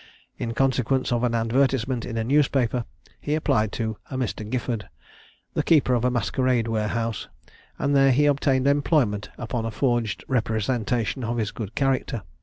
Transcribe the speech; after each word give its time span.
In 0.39 0.55
consequence 0.55 1.11
of 1.11 1.23
an 1.23 1.35
advertisement 1.35 2.05
in 2.07 2.17
a 2.17 2.23
newspaper, 2.23 2.85
he 3.19 3.35
applied 3.35 3.71
to 3.73 3.97
a 4.09 4.17
Mr. 4.17 4.49
Gifford, 4.49 4.89
the 5.53 5.61
keeper 5.61 5.93
of 5.93 6.03
a 6.03 6.09
masquerade 6.09 6.67
warehouse, 6.67 7.27
and 7.77 7.95
there 7.95 8.09
he 8.11 8.25
obtained 8.25 8.65
employment 8.65 9.29
upon 9.37 9.63
a 9.63 9.69
forged 9.69 10.23
representation 10.27 11.23
of 11.23 11.37
his 11.37 11.51
good 11.51 11.75
character. 11.75 12.23